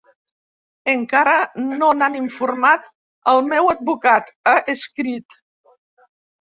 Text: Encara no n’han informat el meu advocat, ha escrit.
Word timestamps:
Encara 0.93 1.35
no 1.81 1.89
n’han 1.99 2.17
informat 2.21 2.89
el 3.35 3.43
meu 3.53 3.71
advocat, 3.77 4.35
ha 4.55 4.59
escrit. 4.77 5.41